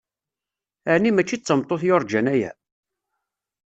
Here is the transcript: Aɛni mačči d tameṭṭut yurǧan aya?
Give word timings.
Aɛni 0.89 1.11
mačči 1.13 1.37
d 1.37 1.41
tameṭṭut 1.43 1.81
yurǧan 1.87 2.27
aya? 2.33 2.51